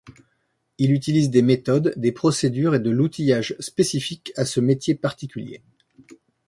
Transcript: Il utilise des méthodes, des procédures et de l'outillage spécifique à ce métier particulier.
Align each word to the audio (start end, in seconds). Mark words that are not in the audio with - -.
Il 0.79 0.93
utilise 0.93 1.29
des 1.29 1.43
méthodes, 1.43 1.93
des 1.95 2.11
procédures 2.11 2.73
et 2.73 2.79
de 2.79 2.89
l'outillage 2.89 3.55
spécifique 3.59 4.33
à 4.35 4.45
ce 4.45 4.59
métier 4.59 4.95
particulier. 4.95 5.61